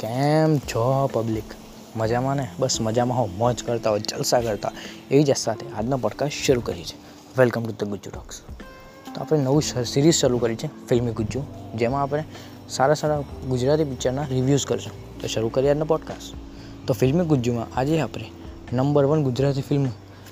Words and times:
કેમ 0.00 0.58
છો 0.58 1.10
પબ્લિક 1.12 1.44
મજામાં 1.96 2.36
ને? 2.36 2.48
બસ 2.58 2.80
મજામાં 2.80 3.18
હો 3.18 3.28
મોજ 3.38 3.64
કરતા 3.64 3.90
હોય, 3.90 4.00
જલસા 4.00 4.40
કરતા 4.40 4.72
એવી 5.10 5.24
જ 5.24 5.36
સાથે 5.36 5.66
આજનો 5.76 5.96
પોડકાસ્ટ 5.96 6.34
શરૂ 6.44 6.60
કરી 6.60 6.84
છે 6.84 6.96
welcome 7.38 7.62
to 7.62 7.72
the 7.72 7.88
Gujju 7.88 8.10
talks 8.10 8.40
તો 9.14 9.20
આપણે 9.20 9.38
નવું 9.38 9.62
સિરીઝ 9.62 10.14
શરૂ 10.14 10.38
કરી 10.38 10.56
છે 10.56 10.86
ફિલ્મી 10.86 11.12
ગુજ્જુ 11.12 11.42
જેમાં 11.74 12.02
આપણે 12.02 12.24
સારા 12.68 12.94
સારા 12.94 13.20
ગુજરાતી 13.48 13.84
પિક્ચરના 13.84 14.22
રિવ્યૂઝ 14.22 14.66
કરશું. 14.66 15.20
તો 15.20 15.26
શરૂ 15.26 15.48
કરીએ 15.48 15.70
આજનો 15.70 15.84
પોડકાસ્ટ 15.84 16.34
તો 16.86 16.94
ફિલ્મી 16.94 17.24
ગુજ્જુમાં 17.24 17.78
આજે 17.78 18.00
આપણે 18.00 18.24
નંબર 18.72 19.04
વન 19.04 19.22
ગુજરાતી 19.22 19.62
ફિલ્મ 19.62 19.86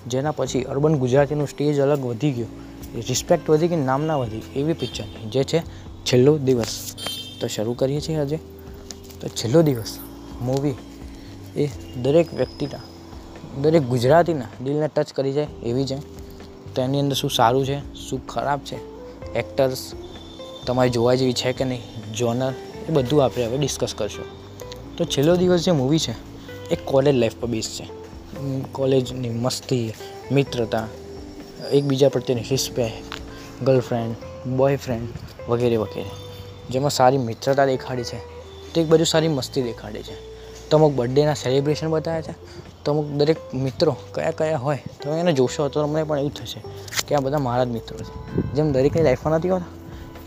જેના 0.06 0.30
પછી 0.30 0.62
અર્બન 0.62 0.96
ગુજરાતીનું 0.96 1.48
સ્ટેજ 1.48 1.80
અલગ 1.80 2.06
વધી 2.06 2.32
ગયું 2.32 2.48
રિસ્પેક્ટ 2.96 3.50
વધી 3.50 3.68
કે 3.68 3.76
નામના 3.76 4.16
વધી, 4.16 4.42
એવી 4.56 4.72
પિક્ચર 4.72 5.04
જે 5.28 5.44
છે, 5.44 5.60
છેલ્લો 6.04 6.38
દિવસ. 6.38 6.94
તો 7.40 7.46
શરૂ 7.46 7.72
કરીએ 7.72 8.00
છીએ 8.00 8.16
આજે. 8.16 8.57
તો 9.20 9.28
છેલ્લો 9.28 9.62
દિવસ 9.62 9.98
મૂવી 10.40 10.74
એ 11.56 11.68
દરેક 11.96 12.34
વ્યક્તિના, 12.34 12.80
દરેક 13.62 13.82
ગુજરાતીના 13.82 14.50
દિલને 14.64 14.88
ટચ 14.88 15.12
કરી 15.12 15.32
જાય 15.32 15.46
એવી 15.66 15.86
છે. 15.86 15.98
તો 16.74 16.82
એની 16.82 17.00
અંદર 17.00 17.16
શું 17.16 17.30
સારું 17.30 17.66
છે, 17.66 17.94
શું 17.94 18.26
ખરાબ 18.26 18.60
છે 18.60 18.76
એક્ટર્સ 19.34 19.92
તમારી 20.66 20.90
જોવા 20.90 21.14
જેવી 21.14 21.32
છે 21.32 21.52
કે 21.52 21.64
નહીં 21.64 22.12
જોનર 22.12 22.52
એ 22.88 22.92
બધું 22.92 23.24
આપણે 23.24 23.44
હવે 23.44 23.58
ડિસ્કસ 23.58 23.94
કરશું. 23.94 24.24
તો 24.96 25.04
છેલ્લો 25.04 25.36
દિવસ 25.36 25.64
જે 25.64 25.72
મૂવી 25.72 25.98
છે, 25.98 26.14
એ 26.70 26.76
કોલેજ 26.84 27.16
લાઈફ 27.16 27.36
પર 27.40 27.48
બેઝ 27.48 27.70
છે. 27.76 27.86
કોલેજની 28.72 29.28
મસ્તી, 29.28 29.92
મિત્રતા, 30.32 30.88
એકબીજા 31.72 32.08
પ્રત્યેની 32.08 32.42
રિસ્પેક્ટ 32.50 33.14
ગર્લફ્રેન્ડ 33.64 34.14
બોયફ્રેન્ડ 34.56 35.08
વગેરે 35.48 35.76
વગેરે. 35.76 36.10
જેમાં 36.70 36.90
સારી 36.90 37.18
મિત્રતા 37.18 37.66
દેખાડી 37.66 38.04
છે 38.04 38.37
તો 38.74 38.80
એક 38.80 38.86
બાજુ 38.86 39.04
સારી 39.04 39.28
મસ્તી 39.28 39.62
દેખાડે 39.62 40.02
છે. 40.02 40.16
તો 40.70 40.76
અમુક 40.76 40.92
બર્થડેના 40.92 41.34
સેલિબ્રેશન 41.34 41.90
બતાવ્યા 41.90 42.22
છે. 42.22 42.34
તો 42.84 42.92
અમુક 42.92 43.06
દરેક 43.06 43.54
મિત્રો 43.54 43.96
કયા 44.14 44.30
કયા 44.30 44.58
હોય 44.58 44.78
તમે 45.02 45.20
એને 45.20 45.32
જોશો 45.32 45.68
તો 45.68 45.82
તમને 45.82 46.04
પણ 46.04 46.18
એવું 46.18 46.34
થશે 46.34 46.60
કે 47.08 47.14
આ 47.14 47.20
બધા 47.20 47.38
મારા 47.38 47.64
જ 47.64 47.68
મિત્રો 47.68 47.98
છે. 47.98 48.42
જેમ 48.52 48.72
દરેકની 48.72 49.02
લાઈફમાં 49.02 49.34
નથી 49.34 49.48
હોતા, 49.48 49.66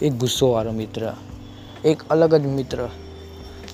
એક 0.02 0.14
ગુસ્સોવાળો 0.14 0.72
મિત્ર, 0.72 1.14
એક 1.86 2.04
અલગ 2.10 2.36
જ 2.36 2.46
મિત્ર, 2.46 2.90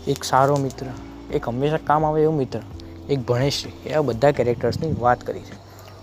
એક 0.08 0.24
સારો 0.24 0.58
મિત્ર, 0.58 0.86
એક 1.34 1.50
હંમેશા 1.50 1.78
કામ 1.78 2.06
આવે 2.06 2.24
એવો 2.24 2.34
મિત્ર, 2.34 2.60
એક 3.10 3.20
ભણેશ્રી, 3.20 3.90
એવા 3.90 4.02
બધા 4.02 4.32
કેરેક્ટર્સની 4.32 4.96
વાત 5.00 5.22
કરી 5.22 5.40
છે. 5.40 5.56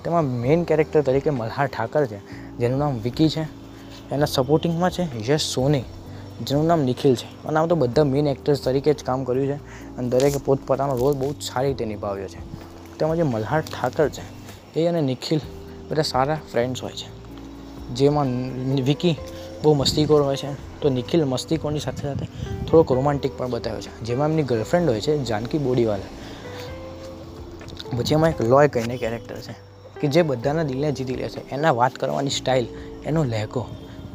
તેમાં 0.04 0.24
મેઇન 0.24 0.64
કેરેક્ટર 0.64 1.02
તરીકે 1.02 1.30
મલ્હાર 1.30 1.66
ઠાકર 1.66 2.06
છે, 2.06 2.18
જેનું 2.56 2.78
નામ 2.78 2.98
વિકી 2.98 3.28
છે. 3.28 3.42
એના 4.10 4.26
સપોર્ટિંગમાં 4.26 4.90
છે 4.90 5.32
યશ 5.32 5.40
સોની. 5.40 5.82
જેનું 6.40 6.66
નામ 6.66 6.80
નિખિલ 6.82 7.14
છે. 7.14 7.44
અને 7.44 7.58
આમ 7.58 7.66
તો 7.66 7.74
બધા 7.74 8.04
મેઇન 8.04 8.26
એક્ટર્સ 8.26 8.64
તરીકે 8.64 8.92
જ 8.94 9.04
કામ 9.04 9.24
કર્યું 9.24 9.46
છે 9.46 9.56
અને 9.96 10.08
દરેકે 10.08 10.38
પોતપોતાનો 10.38 10.96
રોલ 10.96 11.14
બહુ 11.14 11.34
સારી 11.40 11.68
રીતે 11.68 11.84
નિભાવ્યો 11.84 12.28
છે. 12.28 12.40
તેમાં 12.98 13.16
જે 13.16 13.22
મલ્હાર 13.22 13.60
ઠાકર 13.60 14.08
છે, 14.08 14.24
એ 14.80 14.86
અને 14.86 15.00
નિખિલ 15.00 15.40
બધા 15.90 16.02
સારા 16.02 16.40
ફ્રેન્ડ્સ 16.52 16.82
હોય 16.82 16.92
છે. 16.92 17.08
જેમાં 17.94 18.26
વિકી 18.82 19.16
બહુ 19.62 19.74
મસ્તીખોર 19.74 20.22
હોય 20.22 20.36
છે. 20.36 20.80
તો 20.80 20.88
નિખિલ 20.88 21.24
મસ્તીખોરની 21.24 21.80
સાથે 21.80 22.02
સાથે 22.02 22.26
થોડોક 22.66 22.92
રોમાન્ટિક 22.92 23.38
પણ 23.38 23.50
બતાવ્યો 23.50 23.80
છે. 23.80 24.00
જેમાં 24.00 24.28
એમની 24.28 24.42
ગર્લફ્રેન્ડ 24.42 24.90
હોય 24.90 25.00
છે, 25.00 25.24
જાનકી 25.24 25.58
બોડીવાલા. 25.58 26.08
પછી 27.98 28.14
એમાં 28.14 28.30
એક 28.30 28.40
લોય 28.40 28.68
કહીને 28.68 28.96
કેરેક્ટર 28.96 29.36
છે, 29.36 29.54
કે 30.00 30.08
જે 30.08 30.22
બધાના 30.22 30.62
દિલને 30.62 30.92
જીતી 30.92 31.14
લે 31.14 31.28
છે. 31.28 31.50
એના 31.50 31.70
વાત 31.70 31.94
કરવાની 31.94 32.30
સ્ટાઇલ 32.30 32.66
એનો 33.04 33.24
લહેકો, 33.24 33.66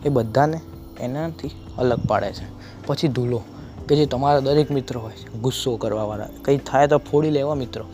એ 0.06 0.10
બધાને 0.10 0.60
એનાથી 1.00 1.52
અલગ 1.80 2.00
પાડે 2.08 2.32
છે. 2.34 2.46
પછી 2.86 3.08
ધૂલો, 3.08 3.42
કે 3.88 3.96
જે 3.96 4.06
તમારા 4.06 4.40
દરેક 4.40 4.72
મિત્રો 4.72 5.02
હોય 5.02 5.14
છે, 5.14 5.28
ગુસ્સો 5.40 5.78
કરવાવાળા, 5.78 6.28
કંઈ 6.42 6.58
થાય 6.58 6.88
તો 6.88 6.98
ફોડી 6.98 7.30
લેવા 7.30 7.56
મિત્રો. 7.56 7.86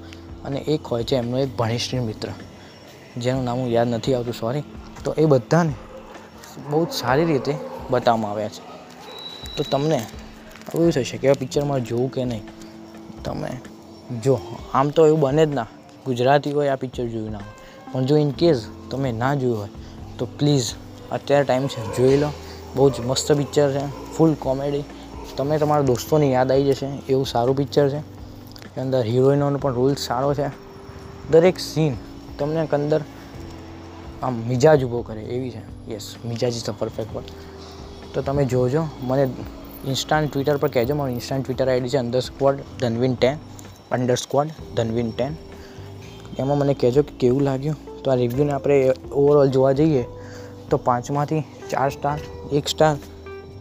અને 0.45 0.60
એક 0.60 0.86
હોય 0.86 1.04
છે 1.04 1.15
એમનો 1.15 1.37
એક 1.37 1.58
ભણેશ્રી 1.58 1.99
મિત્ર, 1.99 2.30
જેનું 3.17 3.43
નામ 3.43 3.58
હું 3.58 3.70
યાદ 3.70 3.87
નથી 3.87 4.14
આવતું 4.14 4.33
સોરી 4.33 4.64
તો 5.04 5.14
એ 5.17 5.26
બધાને 5.26 5.73
બહુ 6.70 6.86
જ 6.86 6.92
સારી 6.92 7.26
રીતે 7.26 7.54
બતાવવામાં 7.89 8.32
આવ્યા 8.32 8.49
છે. 8.49 8.64
તો 9.58 9.64
તમને 9.71 9.99
એવું 10.76 10.92
થશે 10.92 11.17
કે 11.17 11.30
આ 11.30 11.33
પિક્ચરમાં 11.33 11.83
જોવું 11.83 12.11
કે 12.11 12.26
નહીં? 12.26 12.43
તમે 13.23 13.52
જો, 14.23 14.39
આમ 14.73 14.89
તો 14.89 15.08
એવું 15.08 15.20
બને 15.20 15.45
જ 15.45 15.49
ના. 15.49 15.67
ગુજરાતીઓએ 16.05 16.67
આ 16.70 16.76
પિક્ચર 16.76 17.05
જોયું 17.08 17.31
ના 17.31 17.37
હોય. 17.37 17.92
પણ 17.92 18.05
જો 18.05 18.17
ઇન 18.17 18.31
કેસ 18.31 18.65
તમે 18.92 19.11
ના 19.11 19.36
જોયું 19.36 19.60
હોય, 19.60 19.70
તો 20.17 20.26
પ્લીઝ 20.26 20.73
અત્યારે 21.11 21.43
ટાઈમ 21.43 21.67
છે, 21.67 21.98
જોઈ 21.98 22.17
લો. 22.17 22.30
બહુ 22.75 22.89
જ 22.89 23.02
મસ્ત 23.05 23.31
પિક્ચર 23.31 23.69
છે. 23.71 23.83
ફૂલ 24.13 24.33
કોમેડી 24.33 24.83
તમે 25.37 25.58
તમારા 25.58 25.81
દોસ્તોની 25.81 26.31
યાદ 26.31 26.52
આવી 26.52 26.63
જશે. 26.63 26.87
એવું 27.09 27.25
સારું 27.25 27.55
પિક્ચર 27.58 27.89
છે. 27.89 28.02
અંદર 28.81 29.02
હિરોઈનોનો 29.03 29.58
પણ 29.58 29.73
રોલ 29.73 29.93
સારો 29.95 30.33
છે. 30.33 30.47
દરેક 31.31 31.59
સીન 31.59 31.93
તમને 32.39 32.67
અંદર 32.73 33.02
આમ 34.23 34.33
મિજાજ 34.47 34.83
ઊભો 34.83 35.02
કરે 35.02 35.21
એવી 35.36 35.52
છે. 35.52 35.93
યસ 35.93 36.15
મિજાજ 36.25 36.55
ઇઝ 36.55 36.65
ધ 36.65 36.73
પરફેક્ટ 36.80 37.15
વર્ડ 37.15 37.30
તો 38.13 38.21
તમે 38.21 38.45
જોજો. 38.45 38.83
મને 39.02 39.23
ઇન્સ્ટાન્ટ 39.86 40.31
ટ્વિટર 40.33 40.57
પર 40.57 40.67
કહેજો. 40.67 40.95
મારું 40.95 41.13
ઇન્સ્ટાન્ટ 41.13 41.45
ટ્વિટર 41.45 41.69
આઈડી 41.69 41.89
છે 41.89 41.97
under 41.97 42.19
squad 42.19 42.59
Dhanveen 42.80 43.15
ten 43.15 43.37
under 43.92 44.15
squad 44.15 44.49
Dhanveen 44.75 45.11
ten. 45.11 45.33
એમાં 46.39 46.57
મને 46.57 46.73
કહેજો 46.73 47.02
કે 47.02 47.13
કેવું 47.19 47.42
લાગ્યું. 47.42 47.75
તો 48.03 48.11
આ 48.11 48.15
રિવ્યૂને 48.15 48.52
આપણે 48.52 48.93
ઓવરઓલ 49.11 49.49
જોવા 49.49 49.71
જઈએ 49.71 50.03
તો 50.69 50.77
પાંચમાંથી 50.77 51.43
ચાર 51.75 51.89
સ્ટાર 51.89 52.19
એક 52.53 52.67
સ્ટાર 52.67 52.95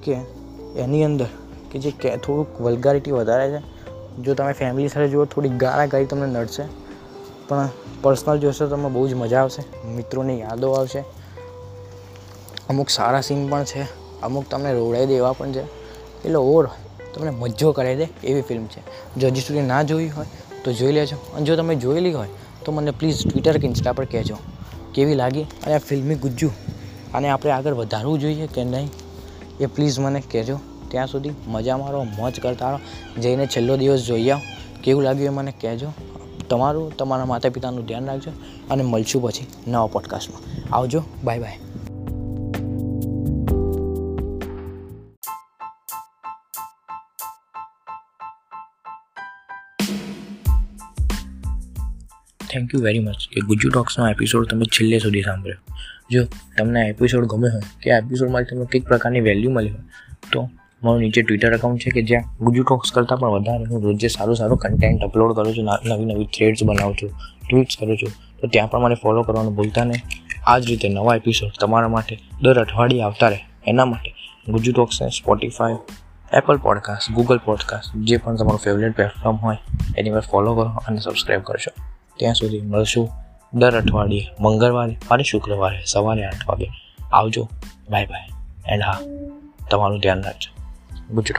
કે 0.02 0.12
એની 0.76 1.04
અંદર 1.04 1.26
કે 1.70 1.78
જે 1.78 1.90
કે 1.90 2.16
થોડુંક 2.16 2.60
વલ્ગારિટી 2.60 3.10
વધારે 3.10 3.50
છે. 3.50 3.62
જો 4.22 4.34
તમે 4.34 4.52
ફેમિલી 4.52 4.88
સાથે 4.88 5.08
જુઓ, 5.08 5.24
થોડી 5.24 5.48
ગાળા 5.48 5.86
ગાળી 5.86 6.06
તમને 6.06 6.26
નડશે. 6.26 6.62
પણ 7.48 7.68
પર્સનલ 8.02 8.38
જોશો 8.38 8.66
તમને 8.66 8.88
બહુ 8.88 9.08
જ 9.08 9.14
મજા 9.14 9.40
આવશે. 9.40 9.86
મિત્રોની 9.88 10.40
યાદો 10.40 10.72
આવશે. 10.72 11.04
અમુક 12.68 12.88
સારા 12.88 13.20
સીન 13.20 13.48
પણ 13.48 13.64
છે. 13.64 13.82
અમુક 14.22 14.44
તમને 14.50 14.72
રોડાઈ 14.72 15.06
દે 15.06 15.14
એવા 15.14 15.32
પણ 15.32 15.52
છે. 15.52 15.62
એટલે 16.22 16.34
ઓવર 16.34 16.66
તમને 17.14 17.30
મજો 17.30 17.72
કરાવી 17.72 17.96
દે 17.96 18.08
એવી 18.24 18.42
ફિલ્મ 18.42 18.64
છે. 18.64 18.82
જો 19.20 19.26
હજી 19.26 19.40
સુધી 19.40 19.60
ના 19.60 19.82
જોઈ 19.82 20.08
હોય 20.08 20.26
તો 20.64 20.72
જોઈ 20.72 20.92
લેજો. 20.92 21.16
અને 21.36 21.44
જો 21.44 21.56
તમે 21.56 21.74
જોયેલી 21.74 22.12
હોય 22.12 22.28
તો 22.64 22.72
મને 22.72 22.90
પ્લીઝ 22.90 23.26
ટ્વિટર 23.26 23.58
કે 23.58 23.66
ઇન્સ્ટા 23.66 23.92
પર 23.92 24.04
કહેજો. 24.04 24.36
કેવી 24.94 25.14
લાગી? 25.14 25.42
અને 25.42 25.74
આ 25.74 25.78
ફિલ્મી 25.78 26.14
ગુજ્જુ 26.14 26.50
આને 27.14 27.28
આપણે 27.28 27.50
આગળ 27.50 27.74
વધારવું 27.74 28.18
જોઈએ 28.18 28.46
કે 28.46 28.64
નહીં, 28.64 28.90
એ 29.60 29.66
પ્લીઝ 29.66 29.98
મને 29.98 30.20
કહેજો. 30.20 30.58
ત્યાં 30.88 31.06
સુધી 31.06 31.30
મજા 31.46 31.76
મારો, 31.76 32.04
મોજ 32.04 32.40
કરતા 32.40 32.70
રહો. 32.70 32.78
જઈને 33.20 33.46
છેલ્લો 33.46 33.76
દિવસ 33.76 34.00
જોઈ 34.00 34.30
આવો. 34.30 34.40
કેવું 34.82 35.02
લાગ્યું 35.02 35.26
એ 35.26 35.28
મને 35.28 35.52
કહેજો. 35.60 35.86
તમારું, 36.50 36.96
તમારા 36.96 37.24
માતા 37.24 37.48
પિતાનું 37.48 37.86
ધ્યાન 37.86 38.06
રાખજો. 38.06 38.30
અને 38.70 38.82
મળશું 38.82 39.22
પછી 39.22 39.46
નવા 39.66 39.86
પોડકાસ્ટમાં 39.86 40.74
આવજો. 40.76 41.02
Bye 41.24 41.38
bye 41.38 41.58
thank 52.54 52.74
you 52.74 52.82
very 52.82 53.04
much 53.04 53.28
કે 53.32 53.40
ગુજુ 53.40 53.70
ટોક્સનો 53.70 54.08
એપિસોડ 54.08 54.50
તમે 54.50 54.66
છેલ્લે 54.74 54.98
સુધી 54.98 55.22
સાંભળ્યો. 55.22 55.78
જો 56.10 56.24
તમને 56.58 56.82
આ 56.82 56.88
એપિસોડ 56.88 57.26
ગમે 57.26 57.48
હોય, 57.48 57.70
કે 57.82 57.90
આ 57.90 57.98
એપિસોડમાં 57.98 58.50
તમને 58.50 58.66
કંઈક 58.72 58.84
પ્રકારની 58.84 59.20
વેલ્યુ 59.20 59.50
મળી 59.50 59.70
હોય, 59.70 59.80
તો 60.32 60.42
મારું 60.82 61.00
નીચે 61.00 61.22
ટ્વિટર 61.22 61.52
એકાઉન્ટ 61.52 61.80
છે 61.80 61.90
કે 61.90 62.02
જ્યાં 62.02 62.44
ગુજુ 62.44 62.62
ટોક્સ 62.62 62.92
કરતાં 62.92 63.18
પણ 63.18 63.28
વધારે 63.28 63.64
હું 63.64 63.82
રોજે 63.82 64.08
સારું 64.08 64.36
સારું 64.36 64.58
કન્ટેન્ટ 64.58 65.02
અપલોડ 65.02 65.32
કરું 65.36 65.54
છું 65.54 65.64
નવી 65.84 66.04
નવી 66.04 66.26
થ્રેડ્સ 66.26 66.64
બનાવું 66.64 66.96
છું 66.96 67.10
ટ્વીટ્સ 67.50 67.76
કરું 67.80 67.96
છું. 67.96 68.12
તો 68.40 68.48
ત્યાં 68.48 68.70
પણ 68.70 68.80
મને 68.80 68.96
ફોલો 69.02 69.22
કરવાનું 69.22 69.56
ભૂલતા 69.56 69.84
નહીં. 69.84 70.02
આ 70.46 70.58
જ 70.58 70.68
રીતે 70.68 70.88
નવા 70.88 71.16
એપિસોડ 71.16 71.58
તમારા 71.60 71.88
માટે 71.88 72.18
દર 72.42 72.60
અઠવાડિયે 72.60 73.02
આવતા 73.02 73.28
રહે. 73.28 73.40
એના 73.66 73.84
માટે 73.84 74.14
Gujju 74.48 74.72
ટોક્સને 74.72 75.08
Spotify 75.08 75.78
Apple 76.32 76.56
podcast 76.56 77.12
Google 77.12 77.40
podcast 77.44 77.96
જે 78.04 78.16
પણ 78.16 78.36
તમારું 78.36 78.62
ફેવરેટ 78.64 78.94
પ્લેટફોર્મ 78.96 79.36
હોય, 79.36 79.58
એની 79.98 80.10
પર 80.10 80.24
ફોલો 80.30 80.54
કરો 80.54 80.70
અને 80.86 80.98
સબસ્ક્રાઈબ 81.00 81.42
કરશો 81.42 81.72
ત્યાં 82.16 82.34
સુધી 82.34 82.60
મળશું 82.60 83.10
દર 83.54 83.82
અઠવાડિયે, 83.82 84.28
મંગળવારે 84.40 84.96
અને 85.10 85.22
શુક્રવારે 85.22 85.84
સવારે 85.86 86.24
આઠ 86.24 86.48
વાગે. 86.48 86.70
આવજો. 87.12 87.48
Bye 87.90 88.06
by. 88.06 88.28
એન્ડ 88.68 88.82
હા, 88.82 89.00
તમારું 89.70 89.98
ધ્યાન 89.98 90.22
રાખજો. 90.22 90.54
ગુજુ 91.14 91.34